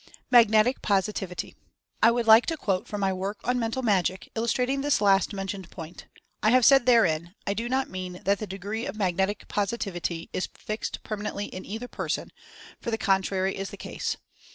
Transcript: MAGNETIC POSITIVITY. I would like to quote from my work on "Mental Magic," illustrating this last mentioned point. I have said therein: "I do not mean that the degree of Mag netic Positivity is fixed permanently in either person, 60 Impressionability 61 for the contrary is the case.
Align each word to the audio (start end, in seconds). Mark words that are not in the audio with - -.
MAGNETIC 0.31 0.81
POSITIVITY. 0.81 1.55
I 2.01 2.09
would 2.09 2.25
like 2.25 2.47
to 2.47 2.57
quote 2.57 2.87
from 2.87 3.01
my 3.01 3.13
work 3.13 3.37
on 3.43 3.59
"Mental 3.59 3.83
Magic," 3.83 4.31
illustrating 4.33 4.81
this 4.81 4.99
last 4.99 5.31
mentioned 5.31 5.69
point. 5.69 6.07
I 6.41 6.49
have 6.49 6.65
said 6.65 6.87
therein: 6.87 7.35
"I 7.45 7.53
do 7.53 7.69
not 7.69 7.87
mean 7.87 8.21
that 8.25 8.39
the 8.39 8.47
degree 8.47 8.87
of 8.87 8.95
Mag 8.95 9.15
netic 9.15 9.47
Positivity 9.47 10.31
is 10.33 10.49
fixed 10.57 11.03
permanently 11.03 11.45
in 11.53 11.65
either 11.65 11.87
person, 11.87 12.31
60 12.79 12.79
Impressionability 12.79 12.79
61 12.79 12.81
for 12.81 12.89
the 12.89 12.97
contrary 12.97 13.55
is 13.55 13.69
the 13.69 13.77
case. 13.77 14.17